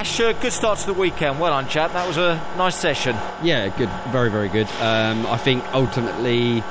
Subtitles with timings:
[0.00, 1.38] Ash, uh, good start to the weekend.
[1.38, 1.92] Well done, chap.
[1.92, 3.14] That was a nice session.
[3.42, 4.66] Yeah, good, very, very good.
[4.80, 6.64] Um, I think ultimately,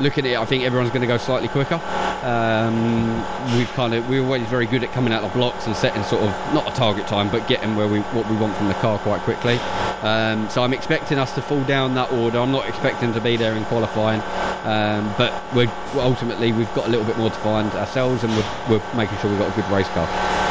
[0.00, 1.74] looking at it, I think everyone's going to go slightly quicker.
[2.22, 3.16] Um,
[3.58, 6.22] we've kind of we're always very good at coming out of blocks and setting sort
[6.22, 8.98] of not a target time, but getting where we what we want from the car
[9.00, 9.56] quite quickly.
[10.00, 12.38] Um, so I'm expecting us to fall down that order.
[12.38, 14.22] I'm not expecting to be there in qualifying,
[14.64, 18.78] um, but we're ultimately we've got a little bit more to find ourselves, and we're,
[18.78, 20.41] we're making sure we've got a good race car.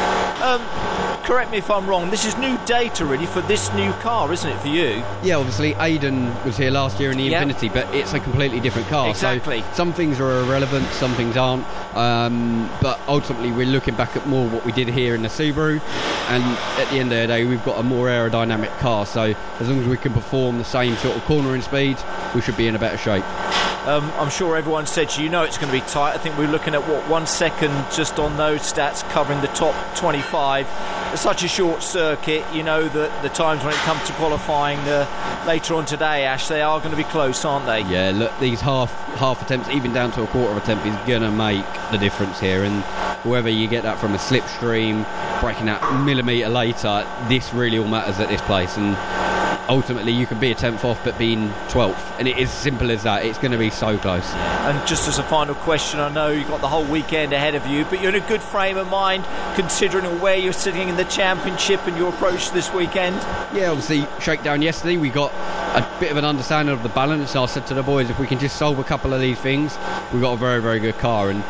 [0.42, 0.60] Um,
[1.22, 2.10] correct me if I'm wrong.
[2.10, 5.04] This is new data really for this new car, isn't it, for you?
[5.22, 7.46] Yeah, obviously Aiden was here last year in the Yep.
[7.46, 9.08] Infiniti, but it's a completely different car.
[9.08, 9.60] Exactly.
[9.60, 11.64] So some things are irrelevant, some things aren't.
[11.96, 15.80] Um, but ultimately, we're looking back at more what we did here in the Subaru,
[16.28, 16.42] and
[16.80, 19.06] at the end of the day, we've got a more aerodynamic car.
[19.06, 21.98] So as long as we can perform the same sort of cornering speed,
[22.34, 23.24] we should be in a better shape.
[23.86, 26.14] Um, I'm sure everyone said to you, you know it's going to be tight.
[26.14, 29.74] I think we're looking at what one second just on those stats covering the top
[29.96, 30.68] 25.
[31.12, 32.44] It's such a short circuit.
[32.54, 36.46] You know that the times when it comes to qualifying uh, later on today, Ash,
[36.46, 37.80] they are going to be close, aren't they?
[37.80, 41.22] Yeah, look, these half half attempts, even down to a quarter of attempt, is going
[41.22, 42.62] to make the difference here.
[42.62, 42.84] And
[43.24, 45.04] whether you get that from a slipstream,
[45.40, 48.76] braking out millimetre later, this really all matters at this place.
[48.76, 48.96] And
[49.68, 52.18] ultimately, you can be a tenth off, but being 12th.
[52.18, 53.24] And it is simple as that.
[53.24, 54.28] It's going to be so close.
[54.32, 57.66] And just as a final question, I know you've got the whole weekend ahead of
[57.66, 59.24] you, but you're in a good frame of mind
[59.54, 63.16] considering where you're sitting in the championship and your approach this weekend.
[63.54, 67.34] Yeah, obviously, shakedown yesterday, we got a bit of an understanding of the balance.
[67.34, 69.76] I said to the boys, if we can just solve a couple of these things,
[70.12, 71.30] we've got a very, very good car.
[71.30, 71.42] And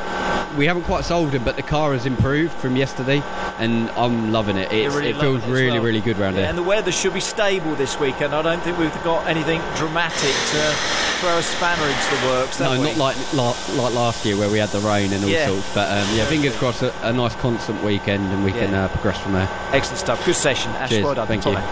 [0.57, 3.23] we haven't quite solved it, but the car has improved from yesterday,
[3.59, 4.71] and I'm loving it.
[4.71, 5.83] Really it feels it really, well.
[5.83, 6.49] really good round Yeah, here.
[6.51, 8.35] and the weather should be stable this weekend.
[8.35, 10.73] I don't think we've got anything dramatic to
[11.21, 12.61] throw a spanner into the works.
[12.61, 12.83] No, we?
[12.83, 15.47] not like la- like last year where we had the rain and all Yeah.
[15.49, 15.75] sorts.
[15.75, 19.19] But um, yeah, fingers crossed, a, a nice constant weekend, and we can uh, progress
[19.19, 19.49] from there.
[19.73, 20.25] Excellent stuff.
[20.27, 20.71] Good session.
[20.73, 21.05] Ash, Cheers.
[21.05, 21.27] well done.
[21.29, 21.53] Thank you.
[21.53, 21.63] man.